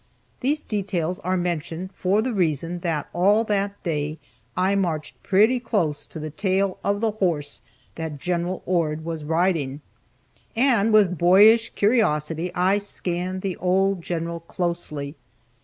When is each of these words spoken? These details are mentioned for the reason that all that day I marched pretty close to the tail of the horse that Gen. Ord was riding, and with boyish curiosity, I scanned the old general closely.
These 0.39 0.61
details 0.63 1.19
are 1.19 1.37
mentioned 1.37 1.91
for 1.93 2.23
the 2.23 2.33
reason 2.33 2.79
that 2.79 3.07
all 3.13 3.43
that 3.43 3.83
day 3.83 4.17
I 4.57 4.73
marched 4.73 5.21
pretty 5.21 5.59
close 5.59 6.07
to 6.07 6.17
the 6.19 6.31
tail 6.31 6.79
of 6.83 7.01
the 7.01 7.11
horse 7.11 7.61
that 7.93 8.17
Gen. 8.17 8.61
Ord 8.65 9.05
was 9.05 9.23
riding, 9.23 9.81
and 10.55 10.91
with 10.91 11.19
boyish 11.19 11.69
curiosity, 11.75 12.51
I 12.55 12.79
scanned 12.79 13.43
the 13.43 13.57
old 13.57 14.01
general 14.01 14.39
closely. 14.39 15.13